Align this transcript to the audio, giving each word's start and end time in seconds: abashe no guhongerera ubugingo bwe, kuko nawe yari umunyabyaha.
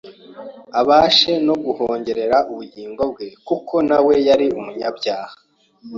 abashe 0.79 1.31
no 1.47 1.55
guhongerera 1.63 2.37
ubugingo 2.51 3.01
bwe, 3.11 3.27
kuko 3.47 3.75
nawe 3.89 4.13
yari 4.27 4.47
umunyabyaha. 4.59 5.33